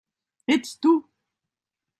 Ets 0.53 0.71
tu. 0.81 0.91